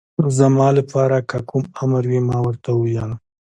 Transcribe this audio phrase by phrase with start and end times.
[0.37, 3.11] زما لپاره که کوم امر وي، ما ورته وویل.